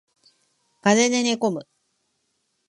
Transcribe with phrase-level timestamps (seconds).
[0.81, 1.67] 風邪で寝込む